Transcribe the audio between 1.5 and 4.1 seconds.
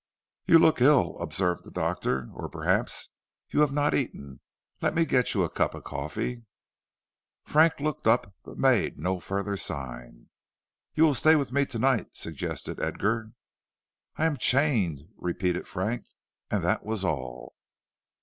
the Doctor; "or perhaps you have not